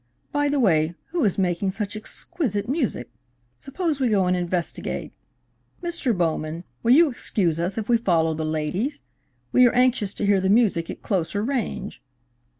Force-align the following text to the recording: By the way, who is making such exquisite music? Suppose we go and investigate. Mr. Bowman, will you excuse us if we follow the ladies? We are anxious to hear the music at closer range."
By 0.31 0.49
the 0.49 0.59
way, 0.59 0.95
who 1.11 1.23
is 1.25 1.37
making 1.37 1.69
such 1.69 1.95
exquisite 1.95 2.67
music? 2.67 3.11
Suppose 3.59 3.99
we 3.99 4.09
go 4.09 4.25
and 4.25 4.35
investigate. 4.35 5.13
Mr. 5.83 6.17
Bowman, 6.17 6.63
will 6.81 6.93
you 6.93 7.07
excuse 7.11 7.59
us 7.59 7.77
if 7.77 7.87
we 7.87 7.99
follow 7.99 8.33
the 8.33 8.43
ladies? 8.43 9.01
We 9.51 9.67
are 9.67 9.73
anxious 9.73 10.15
to 10.15 10.25
hear 10.25 10.41
the 10.41 10.49
music 10.49 10.89
at 10.89 11.03
closer 11.03 11.43
range." 11.43 12.01